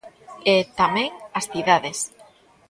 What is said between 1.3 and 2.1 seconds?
as cidades.